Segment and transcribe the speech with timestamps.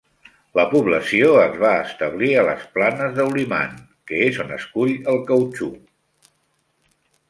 [0.59, 3.79] La població es va establir a les planes de Ulliman,
[4.13, 5.75] que és on es cull el cautxú.